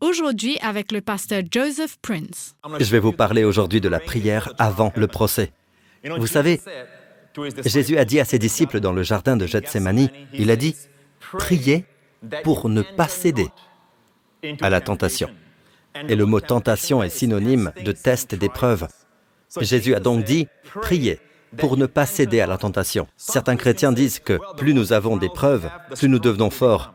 [0.00, 2.54] Aujourd'hui avec le pasteur Joseph Prince.
[2.78, 5.52] Je vais vous parler aujourd'hui de la prière avant le procès.
[6.04, 6.58] Vous savez,
[7.66, 10.74] Jésus a dit à ses disciples dans le jardin de Gethsemane, il a dit,
[11.20, 11.84] priez
[12.44, 13.48] pour ne pas céder
[14.62, 15.28] à la tentation.
[16.08, 18.88] Et le mot tentation est synonyme de test et d'épreuve.
[19.60, 20.48] Jésus a donc dit,
[20.80, 21.20] priez
[21.58, 23.06] pour ne pas céder à la tentation.
[23.18, 26.94] Certains chrétiens disent que plus nous avons d'épreuves, plus nous devenons forts.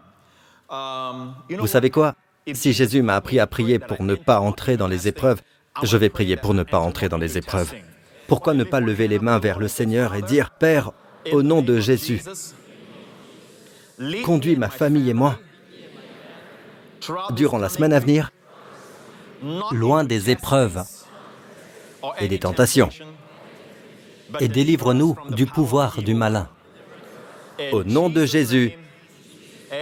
[1.50, 2.16] Vous savez quoi?
[2.54, 5.41] Si Jésus m'a appris à prier pour ne pas entrer dans les épreuves,
[5.84, 7.73] je vais prier pour ne pas entrer dans les épreuves.
[8.27, 10.91] Pourquoi ne pas lever les mains vers le Seigneur et dire, Père,
[11.31, 12.21] au nom de Jésus,
[14.23, 15.40] conduis ma famille et moi
[17.31, 18.31] durant la semaine à venir,
[19.71, 20.84] loin des épreuves
[22.20, 22.90] et des tentations,
[24.40, 26.49] et délivre-nous du pouvoir du malin.
[27.71, 28.73] Au nom de Jésus,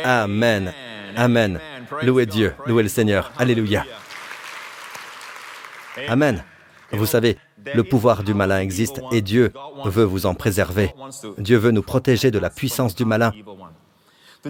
[0.04, 0.74] Amen.
[1.16, 1.60] Amen.
[2.02, 3.32] Louez Dieu, louez le Seigneur.
[3.38, 3.86] Alléluia.
[6.08, 6.44] Amen.
[6.92, 7.38] Vous savez,
[7.74, 9.52] le pouvoir du malin existe et Dieu
[9.86, 10.94] veut vous en préserver.
[11.38, 13.32] Dieu veut nous protéger de la puissance du malin.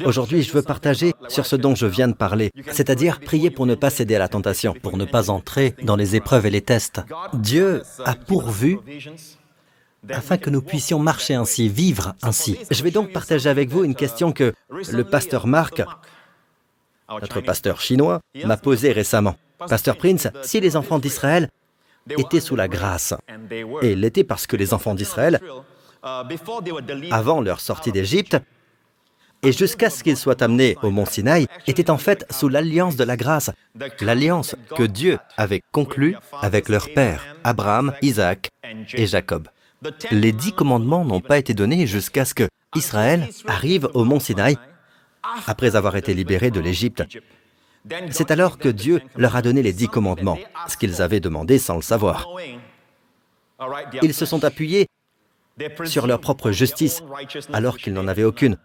[0.05, 3.75] Aujourd'hui, je veux partager sur ce dont je viens de parler, c'est-à-dire prier pour ne
[3.75, 7.01] pas céder à la tentation, pour ne pas entrer dans les épreuves et les tests.
[7.33, 8.79] Dieu a pourvu
[10.09, 12.57] afin que nous puissions marcher ainsi, vivre ainsi.
[12.71, 14.53] Je vais donc partager avec vous une question que
[14.91, 15.81] le pasteur Marc,
[17.21, 19.35] notre pasteur chinois, m'a posée récemment.
[19.67, 21.49] Pasteur Prince, si les enfants d'Israël
[22.09, 23.13] étaient sous la grâce,
[23.81, 25.39] et l'étaient parce que les enfants d'Israël,
[27.11, 28.37] avant leur sortie d'Égypte,
[29.45, 33.03] et jusqu'à ce qu'ils soient amenés au mont Sinaï, étaient en fait sous l'alliance de
[33.03, 33.51] la grâce,
[33.99, 38.49] l'alliance que Dieu avait conclue avec leur père, Abraham, Isaac
[38.93, 39.49] et Jacob.
[40.11, 44.57] Les dix commandements n'ont pas été donnés jusqu'à ce que Israël arrive au mont Sinaï
[45.47, 47.03] après avoir été libéré de l'Égypte.
[48.11, 51.75] C'est alors que Dieu leur a donné les dix commandements, ce qu'ils avaient demandé sans
[51.75, 52.27] le savoir.
[54.01, 54.87] Ils se sont appuyés
[55.85, 57.03] sur leur propre justice
[57.51, 58.57] alors qu'ils n'en avaient aucune.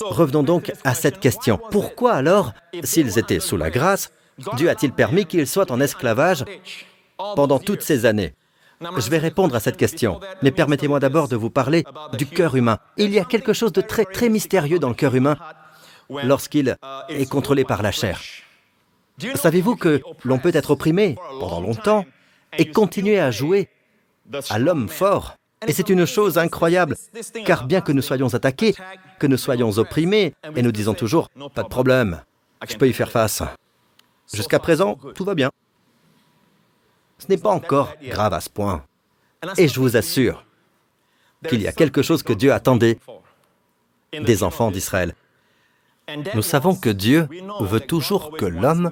[0.00, 1.58] Revenons donc à cette question.
[1.70, 2.52] Pourquoi alors,
[2.82, 4.12] s'ils étaient sous la grâce,
[4.56, 6.44] Dieu a-t-il permis qu'ils soient en esclavage
[7.34, 8.34] pendant toutes ces années?
[8.80, 11.84] Je vais répondre à cette question, mais permettez-moi d'abord de vous parler
[12.18, 12.78] du cœur humain.
[12.98, 15.38] Il y a quelque chose de très très mystérieux dans le cœur humain
[16.10, 16.76] lorsqu'il
[17.08, 18.20] est contrôlé par la chair.
[19.34, 22.04] Savez-vous que l'on peut être opprimé pendant longtemps
[22.58, 23.68] et continuer à jouer
[24.50, 25.36] à l'homme fort?
[25.66, 26.96] Et c'est une chose incroyable,
[27.46, 28.74] car bien que nous soyons attaqués,
[29.18, 32.20] que nous soyons opprimés, et nous disons toujours, pas de problème,
[32.68, 33.42] je peux y faire face.
[34.32, 35.50] Jusqu'à présent, tout va bien.
[37.18, 38.84] Ce n'est pas encore grave à ce point.
[39.56, 40.44] Et je vous assure
[41.48, 42.98] qu'il y a quelque chose que Dieu attendait
[44.12, 45.14] des enfants d'Israël.
[46.34, 47.28] Nous savons que Dieu
[47.60, 48.90] veut toujours que l'homme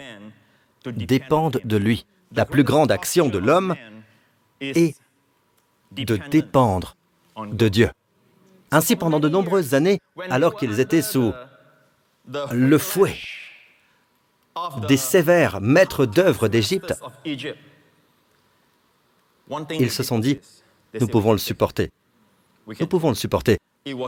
[0.84, 2.06] dépende de lui.
[2.34, 3.76] La plus grande action de l'homme
[4.60, 4.96] est
[5.92, 6.96] de dépendre
[7.46, 7.90] de Dieu.
[8.72, 11.32] Ainsi, pendant de nombreuses années, alors qu'ils étaient sous
[12.50, 13.14] le fouet
[14.88, 16.94] des sévères maîtres d'œuvre d'Égypte,
[17.24, 17.54] ils
[19.90, 20.40] se sont dit,
[21.00, 21.92] nous pouvons le supporter.
[22.66, 23.58] Nous pouvons le supporter.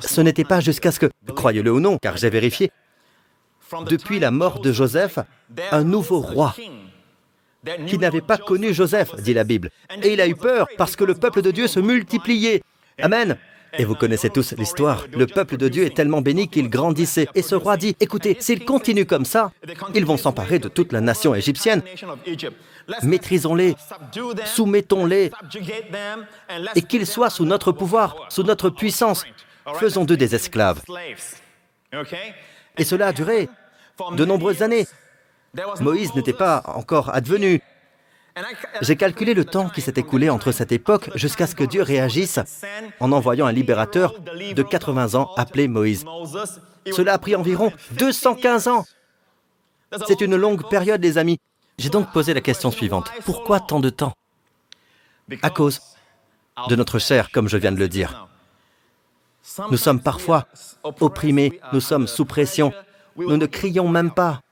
[0.01, 2.73] Ce n'était pas jusqu'à ce que, croyez-le ou non, car j'ai vérifié,
[3.89, 5.19] depuis la mort de Joseph,
[5.73, 6.55] un nouveau roi
[7.87, 9.71] qui n'avait pas connu Joseph, dit la Bible.
[10.03, 12.63] Et il a eu peur parce que le peuple de Dieu se multipliait.
[13.01, 13.37] Amen.
[13.79, 15.05] Et vous connaissez tous l'histoire.
[15.13, 17.27] Le peuple de Dieu est tellement béni qu'il grandissait.
[17.35, 19.53] Et ce roi dit, écoutez, s'ils continuent comme ça,
[19.95, 21.83] ils vont s'emparer de toute la nation égyptienne.
[23.03, 23.75] Maîtrisons-les,
[24.45, 25.31] soumettons-les,
[26.75, 29.25] et qu'ils soient sous notre pouvoir, sous notre puissance.
[29.75, 30.81] Faisons d'eux des esclaves.
[32.79, 33.49] Et cela a duré
[34.13, 34.87] de nombreuses années.
[35.81, 37.63] Moïse n'était pas encore advenu.
[38.83, 42.39] J'ai calculé le temps qui s'est écoulé entre cette époque jusqu'à ce que Dieu réagisse
[43.01, 46.05] en envoyant un libérateur de 80 ans appelé Moïse.
[46.93, 48.85] Cela a pris environ 215 ans.
[50.07, 51.39] C'est une longue période, les amis.
[51.79, 53.11] J'ai donc posé la question suivante.
[53.25, 54.13] Pourquoi tant de temps?
[55.43, 55.81] À cause
[56.69, 58.29] de notre chair, comme je viens de le dire.
[59.71, 60.47] Nous sommes parfois
[60.83, 62.73] opprimés, nous sommes sous pression,
[63.17, 64.43] nous ne crions même pas.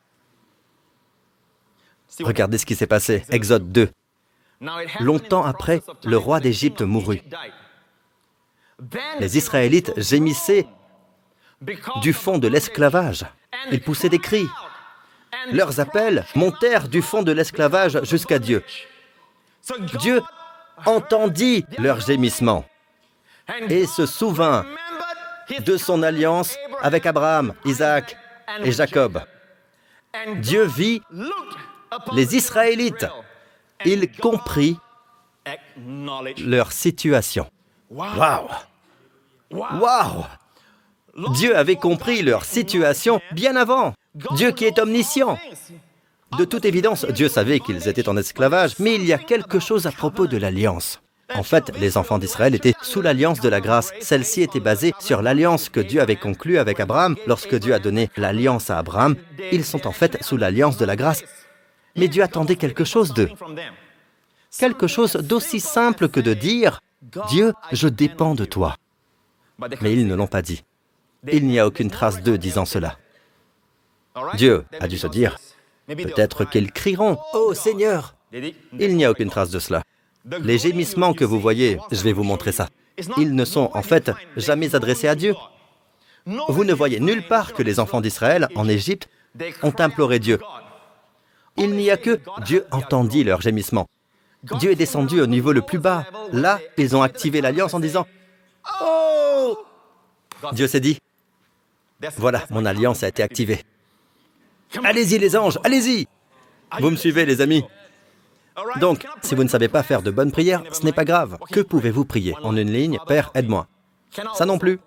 [2.21, 3.25] Regardez ce qui s'est passé.
[3.31, 3.91] Exode 2.
[5.01, 7.23] Longtemps après, le roi d'Égypte mourut.
[9.19, 10.67] Les Israélites gémissaient
[12.03, 13.25] du fond de l'esclavage.
[13.73, 14.49] Ils poussaient des cris.
[15.53, 18.63] Leurs appels montèrent du fond de l'esclavage jusqu'à Dieu.
[19.99, 20.23] Dieu
[20.87, 22.65] entendit leurs gémissements
[23.69, 24.65] et se souvint
[25.65, 28.17] de son alliance avec Abraham, Isaac
[28.63, 29.23] et Jacob.
[30.37, 31.03] Dieu vit
[32.13, 33.07] les Israélites.
[33.85, 34.79] Il comprit
[36.39, 37.47] leur situation.
[37.91, 38.49] Waouh
[39.51, 40.25] Waouh
[41.33, 43.95] Dieu avait compris leur situation bien avant.
[44.33, 45.39] Dieu qui est omniscient.
[46.39, 49.87] De toute évidence, Dieu savait qu'ils étaient en esclavage, mais il y a quelque chose
[49.87, 51.01] à propos de l'alliance.
[51.35, 53.93] En fait, les enfants d'Israël étaient sous l'alliance de la grâce.
[54.01, 57.17] Celle-ci était basée sur l'alliance que Dieu avait conclue avec Abraham.
[57.27, 59.17] Lorsque Dieu a donné l'alliance à Abraham,
[59.51, 61.25] ils sont en fait sous l'alliance de la grâce.
[61.97, 63.31] Mais Dieu attendait quelque chose d'eux.
[64.57, 66.81] Quelque chose d'aussi simple que de dire,
[67.29, 68.77] Dieu, je dépends de toi.
[69.81, 70.63] Mais ils ne l'ont pas dit.
[71.31, 72.97] Il n'y a aucune trace d'eux disant cela.
[74.35, 75.39] Dieu a dû se dire,
[75.89, 79.83] peut-être qu'ils crieront, Oh Seigneur Il n'y a aucune trace de cela.
[80.25, 82.69] Les gémissements que vous voyez, je vais vous montrer ça.
[83.19, 85.35] Ils ne sont en fait jamais adressés à Dieu.
[86.27, 89.09] Vous ne voyez nulle part que les enfants d'Israël, en Égypte,
[89.63, 90.39] ont imploré Dieu.
[91.57, 93.87] Il n'y a que Dieu entendit leurs gémissements.
[94.59, 96.07] Dieu est descendu au niveau le plus bas.
[96.33, 98.07] Là, ils ont activé l'alliance en disant
[98.83, 99.59] Oh
[100.53, 100.99] Dieu s'est dit
[102.17, 103.63] Voilà, mon alliance a été activée.
[104.83, 106.07] Allez-y les anges, allez-y
[106.81, 107.65] Vous me suivez les amis?
[108.81, 111.39] Donc, si vous ne savez pas faire de bonnes prières, ce n'est pas grave.
[111.51, 113.67] Que pouvez-vous prier En une ligne, Père, aide-moi.
[114.35, 114.79] Ça non plus.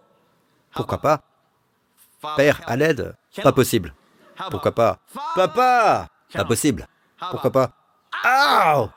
[0.73, 1.21] Pourquoi pas?
[2.35, 3.93] Père, à l'aide Pas possible.
[4.51, 4.99] Pourquoi pas?
[5.35, 6.87] Papa Pas possible.
[7.31, 7.71] Pourquoi pas?
[8.23, 8.87] Ah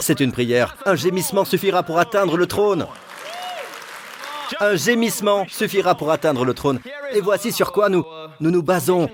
[0.00, 0.76] C'est une prière.
[0.86, 2.86] Un gémissement suffira pour atteindre le trône.
[4.60, 6.80] Un gémissement suffira pour atteindre le trône.
[7.12, 8.04] Et voici sur quoi nous
[8.40, 9.08] nous, nous basons.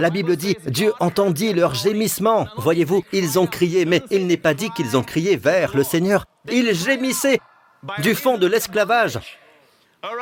[0.00, 2.46] La Bible dit, Dieu entendit leurs gémissements.
[2.56, 6.24] Voyez-vous, ils ont crié, mais il n'est pas dit qu'ils ont crié vers le Seigneur.
[6.50, 7.40] Ils gémissaient
[7.98, 9.18] du fond de l'esclavage.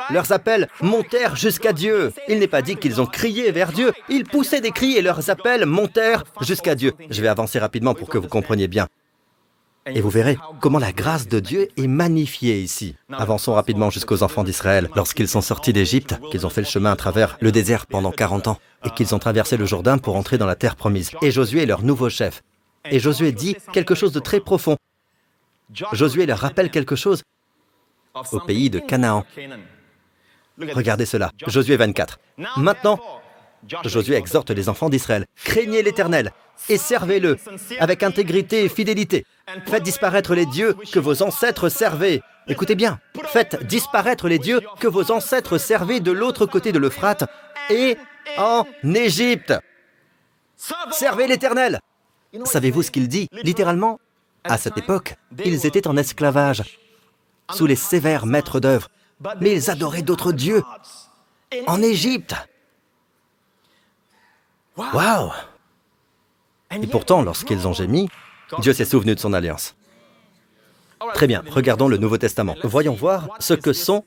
[0.09, 2.11] Leurs appels montèrent jusqu'à Dieu.
[2.27, 3.93] Il n'est pas dit qu'ils ont crié vers Dieu.
[4.09, 6.93] Ils poussaient des cris et leurs appels montèrent jusqu'à Dieu.
[7.09, 8.87] Je vais avancer rapidement pour que vous compreniez bien.
[9.87, 12.95] Et vous verrez comment la grâce de Dieu est magnifiée ici.
[13.11, 14.89] Avançons rapidement jusqu'aux enfants d'Israël.
[14.95, 18.47] Lorsqu'ils sont sortis d'Égypte, qu'ils ont fait le chemin à travers le désert pendant 40
[18.47, 21.11] ans, et qu'ils ont traversé le Jourdain pour entrer dans la terre promise.
[21.21, 22.43] Et Josué est leur nouveau chef.
[22.89, 24.77] Et Josué dit quelque chose de très profond.
[25.93, 27.21] Josué leur rappelle quelque chose
[28.31, 29.25] au pays de Canaan.
[30.59, 32.19] Regardez cela, Josué 24.
[32.57, 32.99] Maintenant,
[33.83, 36.31] Josué exhorte les enfants d'Israël, craignez l'Éternel
[36.69, 37.37] et servez-le
[37.79, 39.25] avec intégrité et fidélité.
[39.65, 42.21] Faites disparaître les dieux que vos ancêtres servaient.
[42.47, 47.25] Écoutez bien, faites disparaître les dieux que vos ancêtres servaient de l'autre côté de l'Euphrate
[47.69, 47.97] et
[48.37, 49.53] en Égypte.
[50.91, 51.79] Servez l'Éternel.
[52.45, 53.27] Savez-vous ce qu'il dit?
[53.43, 53.99] Littéralement,
[54.43, 56.63] à cette époque, ils étaient en esclavage,
[57.51, 58.89] sous les sévères maîtres d'œuvre,
[59.41, 60.63] mais ils adoraient d'autres dieux
[61.67, 62.35] en Égypte.
[64.77, 65.31] Waouh
[66.71, 68.09] Et pourtant, lorsqu'ils ont gémi,
[68.59, 69.75] Dieu s'est souvenu de son alliance.
[71.13, 72.55] Très bien, regardons le Nouveau Testament.
[72.63, 74.05] Voyons voir ce que sont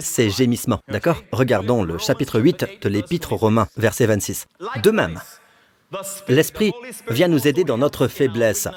[0.00, 0.80] ces gémissements.
[0.88, 4.46] D'accord Regardons le chapitre 8 de l'Épître aux Romains, verset 26.
[4.82, 5.20] De même,
[6.28, 6.72] l'Esprit
[7.08, 8.68] vient nous aider dans notre faiblesse.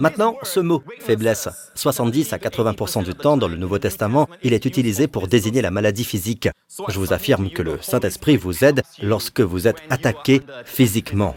[0.00, 4.64] Maintenant, ce mot faiblesse, 70 à 80% du temps dans le Nouveau Testament, il est
[4.64, 6.48] utilisé pour désigner la maladie physique.
[6.88, 11.34] Je vous affirme que le Saint-Esprit vous aide lorsque vous êtes attaqué physiquement.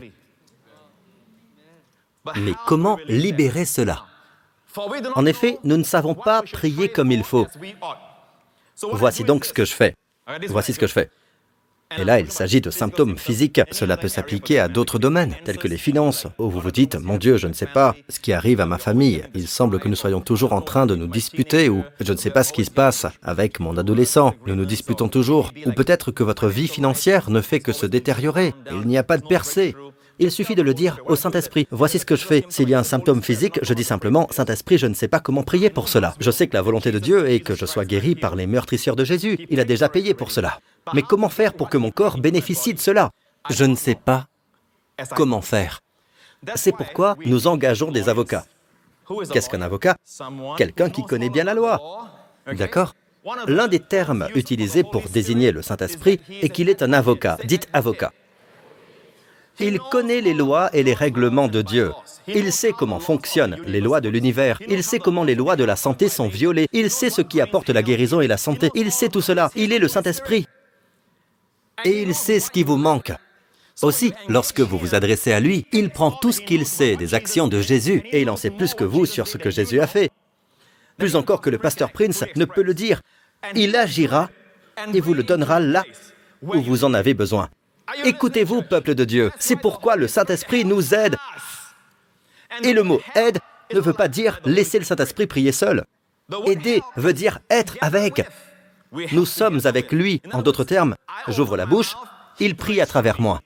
[2.35, 4.06] Mais comment libérer cela?
[5.16, 7.47] En effet, nous ne savons pas prier comme il faut.
[8.92, 9.95] Voici donc ce que je fais.
[10.50, 11.09] Voici ce que je fais.
[11.97, 13.62] Et là, il s'agit de symptômes physiques.
[13.71, 17.18] Cela peut s'appliquer à d'autres domaines, tels que les finances, où vous vous dites, mon
[17.18, 19.23] Dieu, je ne sais pas ce qui arrive à ma famille.
[19.35, 22.30] Il semble que nous soyons toujours en train de nous disputer, ou je ne sais
[22.30, 24.33] pas ce qui se passe avec mon adolescent.
[24.47, 25.52] Nous nous disputons toujours.
[25.66, 28.54] Ou peut-être que votre vie financière ne fait que se détériorer.
[28.71, 29.76] Il n'y a pas de percée.
[30.19, 31.67] Il suffit de le dire au Saint-Esprit.
[31.71, 32.45] Voici ce que je fais.
[32.49, 35.43] S'il y a un symptôme physique, je dis simplement, Saint-Esprit, je ne sais pas comment
[35.43, 36.13] prier pour cela.
[36.19, 38.95] Je sais que la volonté de Dieu est que je sois guéri par les meurtrisseurs
[38.95, 39.45] de Jésus.
[39.49, 40.59] Il a déjà payé pour cela.
[40.93, 43.11] Mais comment faire pour que mon corps bénéficie de cela?
[43.49, 44.27] Je ne sais pas
[45.15, 45.81] comment faire.
[46.55, 48.45] C'est pourquoi nous engageons des avocats.
[49.31, 49.95] Qu'est-ce qu'un avocat?
[50.57, 52.07] Quelqu'un qui connaît bien la loi.
[52.53, 52.93] D'accord?
[53.47, 57.37] L'un des termes utilisés pour désigner le Saint-Esprit est qu'il est un avocat.
[57.45, 58.11] Dites avocat.
[59.60, 61.92] Il connaît les lois et les règlements de Dieu.
[62.28, 64.60] Il sait comment fonctionnent les lois de l'univers.
[64.68, 66.68] Il sait comment les lois de la santé sont violées.
[66.72, 68.69] Il sait ce qui apporte la guérison et la santé.
[68.74, 69.52] Il sait tout cela.
[69.56, 70.48] Il est le Saint-Esprit.
[71.86, 73.12] Et il sait ce qui vous manque.
[73.81, 77.48] Aussi, lorsque vous vous adressez à lui, il prend tout ce qu'il sait des actions
[77.48, 80.12] de Jésus et il en sait plus que vous sur ce que Jésus a fait.
[80.98, 83.02] Plus encore que le pasteur Prince ne peut le dire.
[83.56, 84.30] Il agira
[84.94, 85.83] et vous le donnera là
[86.42, 87.50] où vous en avez besoin.
[88.06, 91.18] Écoutez-vous, peuple de Dieu, c'est pourquoi le Saint-Esprit nous aide.
[92.63, 93.40] Et le mot aide
[93.73, 95.85] ne veut pas dire laisser le Saint-Esprit prier seul.
[96.45, 98.25] Aider veut dire être avec.
[99.11, 100.21] Nous sommes avec lui.
[100.31, 100.95] En d'autres termes,
[101.28, 101.95] j'ouvre la bouche,
[102.40, 103.42] il prie à travers moi.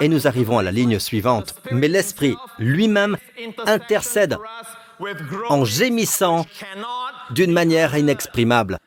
[0.00, 1.54] Et nous arrivons à la ligne suivante.
[1.70, 3.16] Mais l'Esprit lui-même
[3.66, 4.36] intercède
[5.48, 6.46] en gémissant
[7.30, 8.78] d'une manière inexprimable.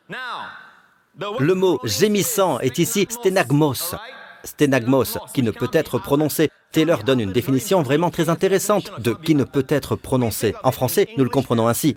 [1.39, 3.95] Le mot gémissant est ici sténagmos.
[4.43, 6.49] Sténagmos, qui ne peut être prononcé.
[6.71, 10.55] Taylor donne une définition vraiment très intéressante de qui ne peut être prononcé.
[10.63, 11.95] En français, nous le comprenons ainsi.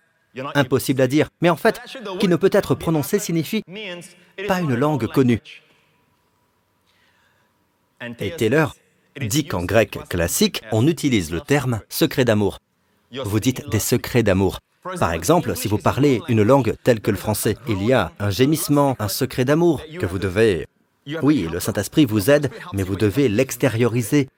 [0.54, 1.80] Impossible à dire, mais en fait,
[2.20, 3.62] qui ne peut être prononcé signifie
[4.46, 5.40] pas une langue connue.
[8.20, 8.76] Et Taylor
[9.18, 12.58] dit qu'en grec classique, on utilise le terme secret d'amour.
[13.24, 14.58] Vous dites des secrets d'amour.
[15.00, 18.30] Par exemple, si vous parlez une langue telle que le français, il y a un
[18.30, 20.66] gémissement, un secret d'amour que vous devez...
[21.22, 24.28] Oui, le Saint-Esprit vous aide, mais vous devez l'extérioriser.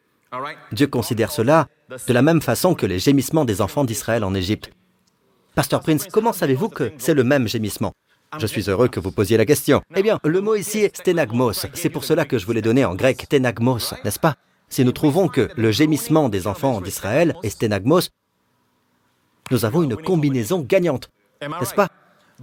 [0.72, 1.68] Dieu considère cela
[2.06, 4.70] de la même façon que les gémissements des enfants d'Israël en Égypte.
[5.54, 7.94] Pasteur Prince, comment savez-vous que c'est le même gémissement?
[8.38, 9.82] Je suis heureux que vous posiez la question.
[9.96, 11.66] Eh bien, le mot ici est sténagmos.
[11.72, 14.36] C'est pour cela que je vous l'ai donné en grec, sténagmos, n'est-ce pas?
[14.68, 18.10] Si nous trouvons que le gémissement des enfants d'Israël est sténagmos,
[19.50, 21.10] nous avons une combinaison gagnante,
[21.40, 21.88] n'est-ce pas?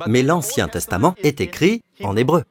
[0.07, 2.43] Mais l'Ancien Testament est écrit en hébreu,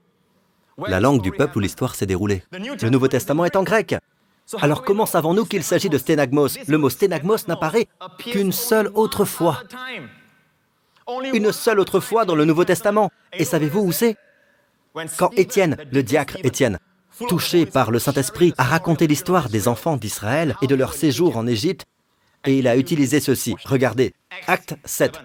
[0.78, 2.42] la langue du peuple où l'histoire s'est déroulée.
[2.52, 3.94] Le Nouveau Testament est en grec.
[4.60, 7.86] Alors comment savons-nous qu'il s'agit de sténagmos Le mot sténagmos n'apparaît
[8.18, 9.62] qu'une seule autre fois.
[11.32, 13.10] Une seule autre fois dans le Nouveau Testament.
[13.32, 14.16] Et savez-vous où c'est?
[15.18, 16.78] Quand Étienne, le diacre Étienne,
[17.28, 21.46] touché par le Saint-Esprit, a raconté l'histoire des enfants d'Israël et de leur séjour en
[21.46, 21.84] Égypte,
[22.44, 23.56] et il a utilisé ceci.
[23.64, 24.14] Regardez,
[24.46, 25.18] acte 7.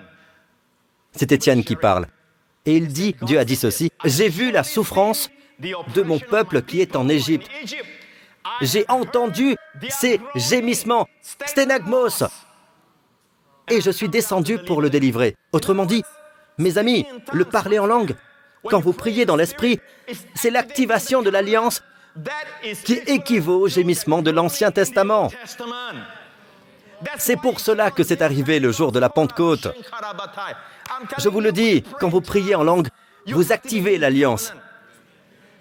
[1.12, 2.08] C'est Étienne qui parle.
[2.66, 5.30] Et il dit, Dieu a dit ceci, J'ai vu la souffrance
[5.60, 7.50] de mon peuple qui est en Égypte.
[8.62, 9.56] J'ai entendu
[9.90, 11.08] ces gémissements,
[11.46, 12.24] sténagmos,
[13.70, 15.36] et je suis descendu pour le délivrer.
[15.52, 16.04] Autrement dit,
[16.58, 18.16] mes amis, le parler en langue,
[18.66, 19.80] quand vous priez dans l'esprit,
[20.36, 21.84] c'est l'activation de l'alliance
[22.84, 25.32] qui équivaut au gémissement de l'Ancien Testament.
[27.18, 29.70] C'est pour cela que c'est arrivé le jour de la Pentecôte.
[31.18, 32.90] Je vous le dis, quand vous priez en langue,
[33.28, 34.54] vous activez l'alliance.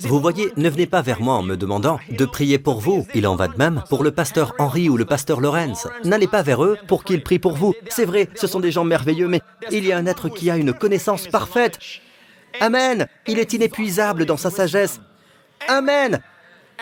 [0.00, 3.06] Vous voyez, ne venez pas vers moi en me demandant de prier pour vous.
[3.14, 5.88] Il en va de même pour le pasteur Henri ou le pasteur Lorenz.
[6.04, 7.74] N'allez pas vers eux pour qu'ils prient pour vous.
[7.88, 9.40] C'est vrai, ce sont des gens merveilleux, mais
[9.70, 11.78] il y a un être qui a une connaissance parfaite.
[12.60, 13.08] Amen.
[13.26, 15.00] Il est inépuisable dans sa sagesse.
[15.66, 16.20] Amen.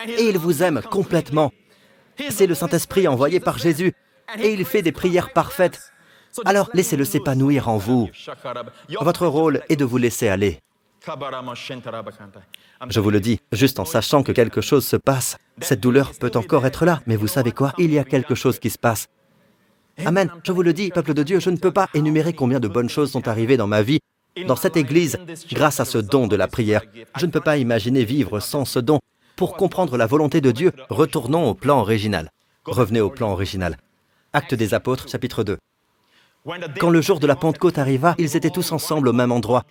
[0.07, 1.51] Et il vous aime complètement.
[2.29, 3.93] C'est le Saint-Esprit envoyé par Jésus
[4.39, 5.91] et il fait des prières parfaites.
[6.45, 8.09] Alors laissez-le s'épanouir en vous.
[9.01, 10.61] Votre rôle est de vous laisser aller.
[12.89, 16.31] Je vous le dis, juste en sachant que quelque chose se passe, cette douleur peut
[16.35, 17.73] encore être là, mais vous savez quoi?
[17.77, 19.07] Il y a quelque chose qui se passe.
[20.05, 20.29] Amen.
[20.43, 22.89] Je vous le dis, peuple de Dieu, je ne peux pas énumérer combien de bonnes
[22.89, 23.99] choses sont arrivées dans ma vie,
[24.47, 25.17] dans cette Église,
[25.51, 26.83] grâce à ce don de la prière.
[27.17, 28.99] Je ne peux pas imaginer vivre sans ce don.
[29.35, 32.31] Pour comprendre la volonté de Dieu, retournons au plan original.
[32.65, 33.77] Revenez au plan original.
[34.33, 35.57] Acte des Apôtres, chapitre 2.
[36.79, 39.65] Quand le jour de la Pentecôte arriva, ils étaient tous ensemble au même endroit.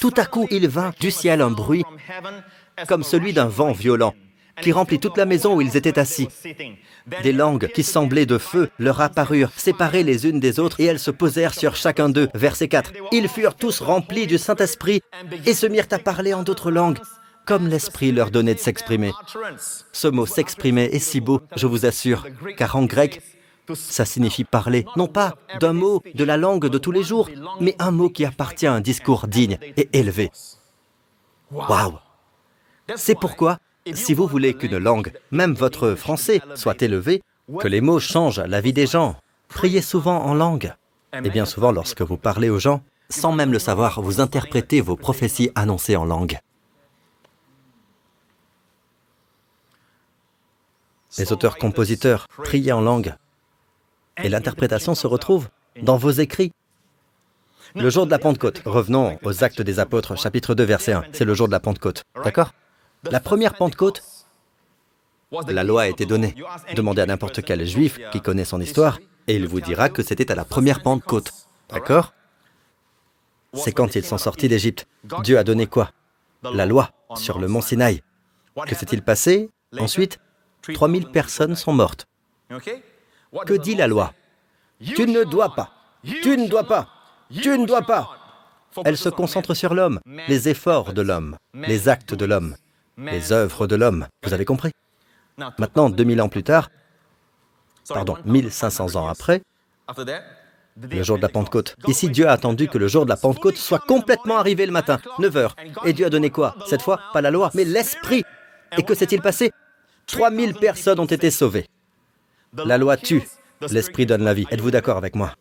[0.00, 1.84] Tout à coup, il vint du ciel un bruit
[2.86, 4.14] comme celui d'un vent violent
[4.62, 6.28] qui remplit toute la maison où ils étaient assis.
[7.24, 11.00] Des langues qui semblaient de feu leur apparurent, séparées les unes des autres, et elles
[11.00, 12.28] se posèrent sur chacun d'eux.
[12.34, 12.92] Verset 4.
[13.10, 15.02] Ils furent tous remplis du Saint-Esprit
[15.44, 17.00] et se mirent à parler en d'autres langues,
[17.44, 19.10] comme l'Esprit leur donnait de s'exprimer.
[19.92, 22.24] Ce mot s'exprimer est si beau, je vous assure,
[22.56, 23.22] car en grec,
[23.72, 27.30] ça signifie parler, non pas d'un mot de la langue de tous les jours,
[27.60, 30.30] mais un mot qui appartient à un discours digne et élevé.
[31.50, 31.98] Waouh
[32.96, 33.58] C'est pourquoi,
[33.92, 37.22] si vous voulez qu'une langue, même votre français, soit élevé,
[37.58, 39.16] que les mots changent la vie des gens,
[39.48, 40.74] priez souvent en langue.
[41.12, 44.96] Et bien souvent, lorsque vous parlez aux gens, sans même le savoir, vous interprétez vos
[44.96, 46.38] prophéties annoncées en langue.
[51.18, 53.14] Les auteurs-compositeurs, priez en langue.
[54.22, 55.48] Et l'interprétation se retrouve
[55.82, 56.52] dans vos écrits.
[57.74, 61.24] Le jour de la Pentecôte, revenons aux actes des apôtres, chapitre 2, verset 1, c'est
[61.24, 62.52] le jour de la Pentecôte, d'accord?
[63.10, 64.04] La première Pentecôte,
[65.48, 66.36] la loi a été donnée.
[66.76, 70.30] Demandez à n'importe quel juif qui connaît son histoire, et il vous dira que c'était
[70.30, 71.32] à la première Pentecôte,
[71.68, 72.14] d'accord?
[73.54, 74.86] C'est quand ils sont sortis d'Égypte.
[75.22, 75.90] Dieu a donné quoi?
[76.42, 78.02] La loi sur le mont Sinaï.
[78.66, 79.50] Que s'est-il passé?
[79.78, 80.18] Ensuite,
[80.72, 82.06] 3000 personnes sont mortes.
[83.46, 84.12] Que dit la loi
[84.80, 85.70] Tu ne dois pas.
[86.04, 86.88] Tu ne dois pas.
[87.32, 88.10] Tu ne dois pas.
[88.84, 92.56] Elle se concentre sur l'homme, les efforts de l'homme, les actes de l'homme.
[92.96, 94.06] les œuvres de l'homme.
[94.22, 94.72] Vous avez compris
[95.58, 96.70] Maintenant, 2000 ans plus tard,
[97.88, 99.42] pardon, 1500 ans après,
[100.76, 101.76] le jour de la Pentecôte.
[101.88, 104.98] Ici, Dieu a attendu que le jour de la Pentecôte soit complètement arrivé le matin,
[105.18, 105.56] 9 heures.
[105.84, 108.24] Et Dieu a donné quoi Cette fois, pas la loi, mais l'Esprit.
[108.76, 109.50] Et que s'est-il passé
[110.06, 111.66] 3000 personnes ont été sauvées.
[112.56, 113.22] La loi tue,
[113.70, 114.46] l'Esprit donne la vie.
[114.50, 115.32] Êtes-vous d'accord avec moi?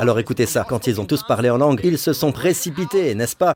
[0.00, 3.36] Alors écoutez ça, quand ils ont tous parlé en langue, ils se sont précipités, n'est-ce
[3.36, 3.54] pas?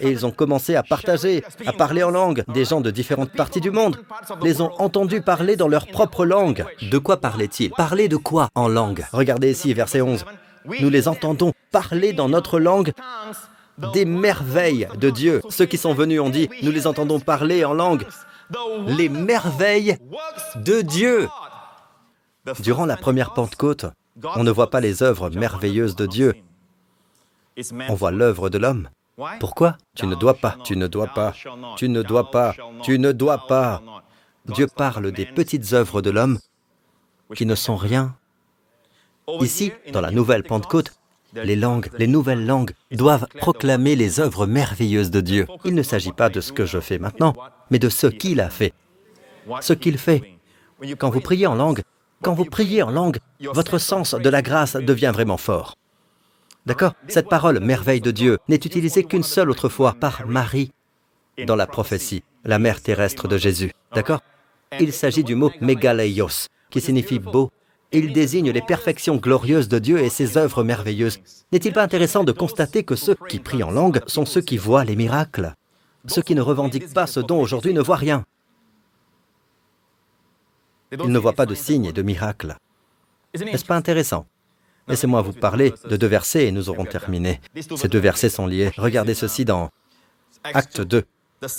[0.00, 2.44] Et ils ont commencé à partager, à parler en langue.
[2.48, 3.98] Des gens de différentes parties du monde
[4.42, 6.64] les ont entendus parler dans leur propre langue.
[6.90, 7.70] De quoi parlaient-ils?
[7.70, 9.04] Parler de quoi en langue?
[9.12, 10.24] Regardez ici, verset 11.
[10.80, 12.92] Nous les entendons parler dans notre langue
[13.92, 15.42] des merveilles de Dieu.
[15.50, 18.06] Ceux qui sont venus ont dit, nous les entendons parler en langue.
[18.86, 19.98] Les merveilles
[20.54, 21.28] de Dieu.
[22.60, 23.86] Durant la première Pentecôte,
[24.36, 26.34] on ne voit pas les œuvres merveilleuses de Dieu.
[27.88, 28.88] On voit l'œuvre de l'homme.
[29.40, 29.78] Pourquoi?
[29.94, 31.32] Tu ne dois pas, tu ne dois pas,
[31.76, 33.82] tu ne dois pas, tu ne dois pas.
[34.46, 36.38] Dieu parle des petites œuvres de l'homme
[37.34, 38.14] qui ne sont rien.
[39.40, 40.92] Ici, dans la nouvelle Pentecôte,
[41.34, 45.46] les langues, les nouvelles langues doivent proclamer les œuvres merveilleuses de Dieu.
[45.64, 47.34] Il ne s'agit pas de ce que je fais maintenant,
[47.70, 48.72] mais de ce qu'il a fait.
[49.60, 50.38] Ce qu'il fait.
[50.98, 51.82] Quand vous priez en langue,
[52.22, 55.74] quand vous priez en langue, votre sens de la grâce devient vraiment fort.
[56.66, 60.72] D'accord Cette parole, merveille de Dieu, n'est utilisée qu'une seule autre fois par Marie
[61.46, 63.72] dans la prophétie, la mère terrestre de Jésus.
[63.94, 64.20] D'accord
[64.80, 67.50] Il s'agit du mot mégaleios, qui signifie beau.
[67.92, 71.20] Il désigne les perfections glorieuses de Dieu et ses œuvres merveilleuses.
[71.52, 74.84] N'est-il pas intéressant de constater que ceux qui prient en langue sont ceux qui voient
[74.84, 75.54] les miracles?
[76.06, 78.24] Ceux qui ne revendiquent pas ce don aujourd'hui ne voient rien.
[80.92, 82.56] Ils ne voient pas de signes et de miracles.
[83.34, 84.26] N'est-ce pas intéressant?
[84.88, 87.40] Laissez-moi vous parler de deux versets et nous aurons terminé.
[87.76, 88.70] Ces deux versets sont liés.
[88.76, 89.70] Regardez ceci dans
[90.44, 91.02] Acte 2,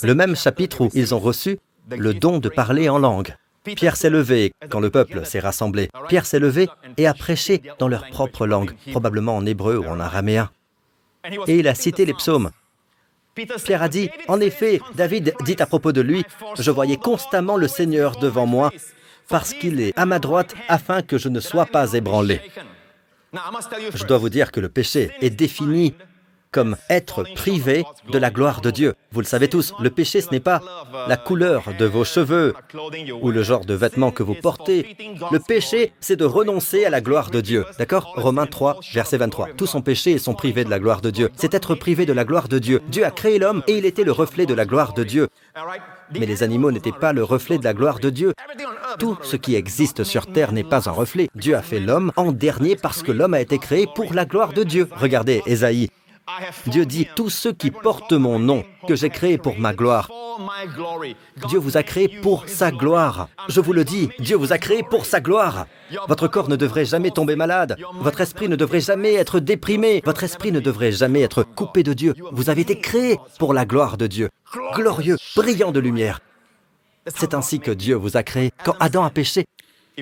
[0.02, 1.58] le même chapitre où ils ont reçu
[1.90, 3.34] le don de parler en langue.
[3.76, 5.90] Pierre s'est levé quand le peuple s'est rassemblé.
[6.08, 10.00] Pierre s'est levé et a prêché dans leur propre langue, probablement en hébreu ou en
[10.00, 10.50] araméen.
[11.46, 12.50] Et il a cité les psaumes.
[13.64, 16.24] Pierre a dit, en effet, David dit à propos de lui,
[16.58, 18.72] je voyais constamment le Seigneur devant moi
[19.28, 22.40] parce qu'il est à ma droite afin que je ne sois pas ébranlé.
[23.94, 25.94] Je dois vous dire que le péché est défini
[26.50, 28.94] comme être privé de la gloire de Dieu.
[29.12, 30.62] Vous le savez tous, le péché, ce n'est pas
[31.06, 32.54] la couleur de vos cheveux
[33.20, 34.96] ou le genre de vêtements que vous portez.
[35.30, 37.66] Le péché, c'est de renoncer à la gloire de Dieu.
[37.78, 38.14] D'accord?
[38.16, 39.50] Romains 3, verset 23.
[39.56, 41.30] Tous son péché et sont privés de la gloire de Dieu.
[41.36, 42.80] C'est être privé de la gloire de Dieu.
[42.88, 45.28] Dieu a créé l'homme et il était le reflet de la gloire de Dieu.
[46.12, 48.32] Mais les animaux n'étaient pas le reflet de la gloire de Dieu.
[48.98, 51.28] Tout ce qui existe sur Terre n'est pas un reflet.
[51.34, 54.52] Dieu a fait l'homme en dernier parce que l'homme a été créé pour la gloire
[54.52, 54.88] de Dieu.
[54.92, 55.88] Regardez Ésaïe.
[56.66, 60.10] Dieu dit, tous ceux qui portent mon nom, que j'ai créé pour ma gloire,
[61.48, 63.28] Dieu vous a créé pour sa gloire.
[63.48, 65.66] Je vous le dis, Dieu vous a créé pour sa gloire.
[66.06, 67.76] Votre corps ne devrait jamais tomber malade.
[67.94, 70.02] Votre esprit ne devrait jamais être déprimé.
[70.04, 72.14] Votre esprit ne devrait jamais être coupé de Dieu.
[72.32, 74.28] Vous avez été créé pour la gloire de Dieu.
[74.74, 76.20] Glorieux, brillant de lumière.
[77.06, 78.52] C'est ainsi que Dieu vous a créé.
[78.64, 79.46] Quand Adam a péché,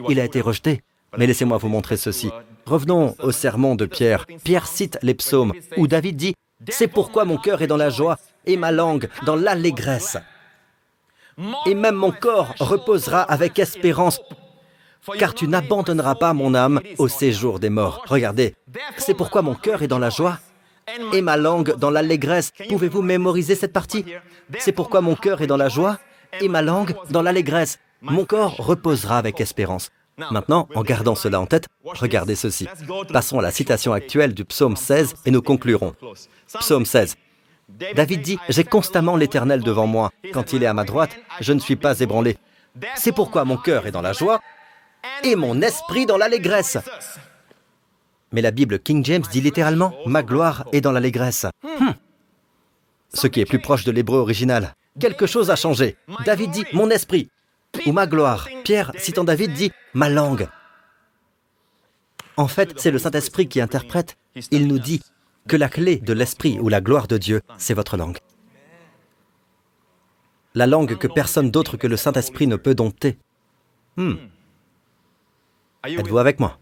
[0.08, 0.82] il a été rejeté.
[1.16, 2.30] Mais laissez-moi vous montrer ceci.
[2.66, 4.26] Revenons au sermon de Pierre.
[4.42, 6.34] Pierre cite les psaumes où David dit
[6.68, 10.18] C'est pourquoi mon cœur est dans la joie et ma langue dans l'allégresse.
[11.66, 14.20] Et même mon corps reposera avec espérance,
[15.18, 18.02] car tu n'abandonneras pas mon âme au séjour des morts.
[18.06, 18.56] Regardez,
[18.96, 20.40] c'est pourquoi mon cœur est dans la joie
[21.12, 22.52] et ma langue dans l'allégresse.
[22.68, 24.04] Pouvez-vous mémoriser cette partie?
[24.58, 25.98] C'est pourquoi mon cœur est dans la joie
[26.40, 27.78] et ma langue dans l'allégresse.
[28.02, 29.90] Mon corps reposera avec espérance.
[30.18, 32.66] Maintenant, en gardant cela en tête, regardez ceci.
[33.12, 35.94] Passons à la citation actuelle du psaume 16 et nous conclurons.
[36.58, 37.16] Psaume 16.
[37.68, 40.10] David dit, J'ai constamment l'Éternel devant moi.
[40.32, 42.38] Quand il est à ma droite, je ne suis pas ébranlé.
[42.94, 44.40] C'est pourquoi mon cœur est dans la joie
[45.22, 46.78] et mon esprit dans l'allégresse.
[48.32, 51.46] Mais la Bible King James dit littéralement, Ma gloire est dans l'allégresse.
[51.62, 51.92] Hmm.
[53.12, 54.74] Ce qui est plus proche de l'hébreu original.
[54.98, 55.96] Quelque chose a changé.
[56.24, 57.28] David dit, Mon esprit
[57.84, 58.48] ou ma gloire.
[58.64, 60.46] Pierre, citant David, dit ma langue.
[62.36, 64.18] En fait, c'est le Saint-Esprit qui interprète.
[64.50, 65.02] Il nous dit
[65.48, 68.18] que la clé de l'Esprit ou la gloire de Dieu, c'est votre langue.
[70.54, 73.16] La langue que personne d'autre que le Saint-Esprit ne peut dompter.
[73.96, 74.16] Hmm.
[75.84, 76.58] Êtes-vous avec moi?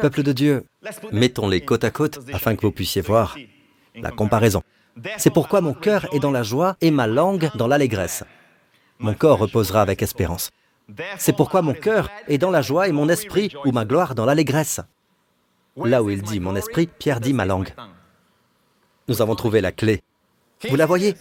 [0.00, 0.64] Peuple de Dieu,
[1.12, 3.36] mettons-les côte à côte afin que vous puissiez voir
[3.96, 4.62] la comparaison.
[5.18, 8.24] C'est pourquoi mon cœur est dans la joie et ma langue dans l'allégresse.
[8.98, 10.50] Mon corps reposera avec espérance.
[11.18, 14.24] C'est pourquoi mon cœur est dans la joie et mon esprit ou ma gloire dans
[14.24, 14.80] l'allégresse.
[15.76, 17.74] Là où il dit mon esprit, Pierre dit ma langue.
[19.08, 20.02] Nous avons trouvé la clé
[20.68, 21.14] Vous la voyez?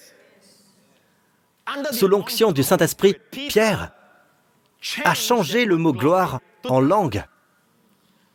[1.92, 3.92] Sous l'onction du Saint-Esprit, Pierre
[5.04, 7.26] a changé le mot gloire en langue.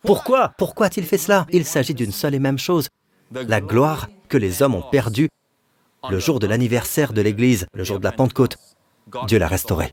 [0.02, 0.52] Pourquoi?
[0.58, 1.46] Pourquoi a-t-il fait cela?
[1.50, 2.88] Il s'agit d'une seule et même chose,
[3.32, 5.28] la gloire que les hommes ont perdue
[6.08, 8.56] le jour de l'anniversaire de l'Église, le jour de la Pentecôte.
[9.26, 9.92] Dieu l'a restaurée.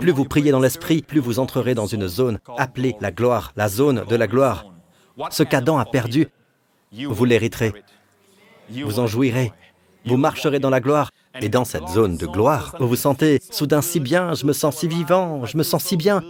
[0.00, 3.68] Plus vous priez dans l'Esprit, plus vous entrerez dans une zone appelée la gloire, la
[3.68, 4.66] zone de la gloire.
[5.30, 6.28] Ce qu'Adam a perdu,
[6.92, 7.72] vous l'hériterez.
[8.70, 9.52] Vous en jouirez.
[10.06, 11.10] Vous marcherez dans la gloire.
[11.40, 14.76] Et dans cette zone de gloire, vous vous sentez soudain si bien, je me sens
[14.76, 16.22] si vivant, je me sens si bien.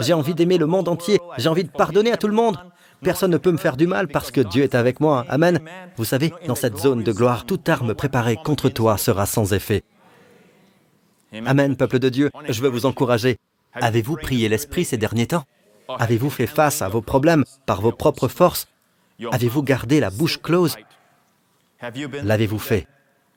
[0.00, 2.58] J'ai envie d'aimer le monde entier, j'ai envie de pardonner à tout le monde.
[3.02, 5.24] Personne ne peut me faire du mal parce que Dieu est avec moi.
[5.30, 5.60] Amen.
[5.96, 9.82] Vous savez, dans cette zone de gloire, toute arme préparée contre toi sera sans effet.
[11.32, 13.38] Amen, peuple de Dieu, je veux vous encourager.
[13.74, 15.44] Avez-vous prié l'Esprit ces derniers temps?
[15.88, 18.68] Avez-vous fait face à vos problèmes par vos propres forces?
[19.30, 20.76] Avez-vous gardé la bouche close?
[22.22, 22.86] L'avez-vous fait?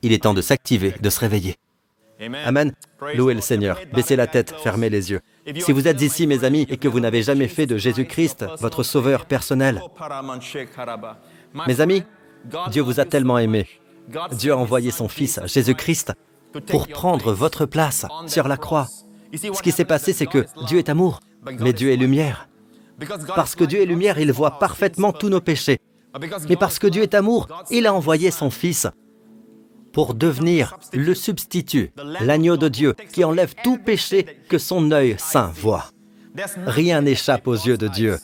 [0.01, 1.56] Il est temps de s'activer, de se réveiller.
[2.45, 2.73] Amen.
[3.15, 3.80] Louez le Seigneur.
[3.93, 5.21] Baissez la tête, fermez les yeux.
[5.60, 8.84] Si vous êtes ici, mes amis, et que vous n'avez jamais fait de Jésus-Christ votre
[8.84, 9.82] sauveur personnel,
[11.67, 12.04] mes amis,
[12.69, 13.67] Dieu vous a tellement aimé.
[14.32, 16.13] Dieu a envoyé son Fils, Jésus-Christ,
[16.59, 18.87] pour prendre votre place sur la croix.
[19.33, 21.19] Ce qui s'est passé, c'est que Dieu est amour,
[21.59, 22.49] mais Dieu est lumière.
[23.35, 25.79] Parce que Dieu est lumière, il voit parfaitement tous nos péchés.
[26.49, 28.87] Mais parce que Dieu est amour, il a envoyé son Fils
[29.93, 35.51] pour devenir le substitut, l'agneau de Dieu qui enlève tout péché que son œil saint
[35.53, 35.85] voit.
[36.65, 38.17] Rien n'échappe aux yeux de Dieu.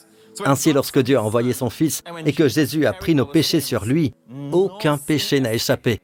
[0.46, 3.86] Ainsi, lorsque Dieu a envoyé son Fils et que Jésus a pris nos péchés sur
[3.86, 4.14] lui,
[4.52, 6.00] aucun péché n'a échappé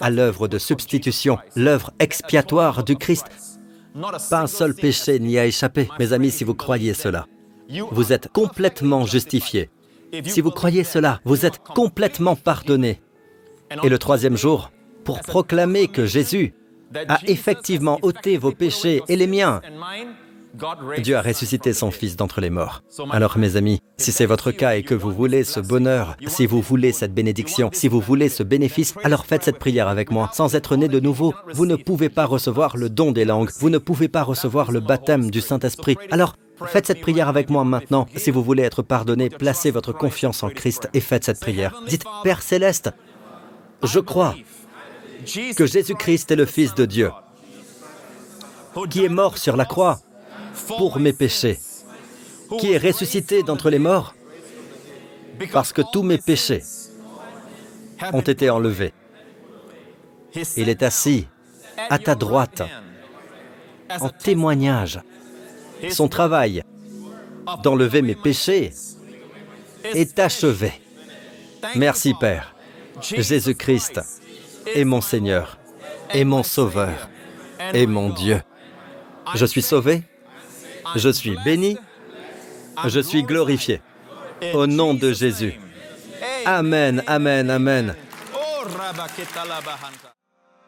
[0.00, 3.26] à l'œuvre de substitution, l'œuvre expiatoire du Christ.
[4.30, 5.88] Pas un seul péché n'y a échappé.
[5.98, 7.26] Mes amis, si vous croyez cela,
[7.90, 9.70] vous êtes complètement justifiés.
[10.24, 13.00] Si vous croyez cela, vous êtes complètement pardonnés.
[13.82, 14.70] Et le troisième jour,
[15.04, 16.54] pour proclamer que Jésus
[17.08, 19.60] a effectivement ôté vos péchés et les miens,
[20.98, 22.82] Dieu a ressuscité son Fils d'entre les morts.
[23.10, 26.60] Alors mes amis, si c'est votre cas et que vous voulez ce bonheur, si vous
[26.60, 30.30] voulez cette bénédiction, si vous voulez ce bénéfice, alors faites cette prière avec moi.
[30.32, 33.70] Sans être né de nouveau, vous ne pouvez pas recevoir le don des langues, vous
[33.70, 35.96] ne pouvez pas recevoir le baptême du Saint-Esprit.
[36.10, 38.06] Alors Faites cette prière avec moi maintenant.
[38.16, 41.82] Si vous voulez être pardonné, placez votre confiance en Christ et faites cette prière.
[41.86, 42.92] Dites, Père céleste,
[43.82, 44.34] je crois
[45.56, 47.10] que Jésus-Christ est le Fils de Dieu,
[48.88, 50.00] qui est mort sur la croix
[50.66, 51.58] pour mes péchés,
[52.58, 54.14] qui est ressuscité d'entre les morts
[55.52, 56.62] parce que tous mes péchés
[58.12, 58.92] ont été enlevés.
[60.56, 61.26] Il est assis
[61.90, 62.62] à ta droite
[64.00, 65.00] en témoignage.
[65.90, 66.62] Son travail
[67.62, 68.72] d'enlever mes péchés
[69.84, 70.72] est achevé.
[71.74, 72.54] Merci Père.
[73.00, 74.00] Jésus-Christ
[74.74, 75.58] est mon Seigneur,
[76.10, 77.08] est mon Sauveur,
[77.72, 78.40] est mon Dieu.
[79.34, 80.02] Je suis sauvé
[80.98, 81.76] je suis béni,
[82.86, 83.80] je suis glorifié.
[84.54, 85.54] Au nom de Jésus.
[86.44, 87.94] Amen, amen, amen.